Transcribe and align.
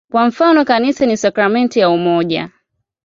Kwa 0.11 0.27
mfano, 0.27 0.65
"Kanisa 0.65 1.05
ni 1.05 1.17
sakramenti 1.17 1.79
ya 1.79 1.89
umoja". 1.89 2.49